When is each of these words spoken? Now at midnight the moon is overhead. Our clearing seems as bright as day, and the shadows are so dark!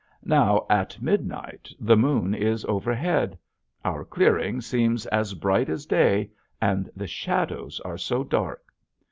Now 0.25 0.65
at 0.67 0.99
midnight 0.99 1.69
the 1.79 1.95
moon 1.95 2.33
is 2.33 2.65
overhead. 2.65 3.37
Our 3.85 4.03
clearing 4.03 4.59
seems 4.61 5.05
as 5.05 5.35
bright 5.35 5.69
as 5.69 5.85
day, 5.85 6.31
and 6.59 6.89
the 6.95 7.05
shadows 7.05 7.79
are 7.81 7.99
so 7.99 8.23
dark! 8.23 8.63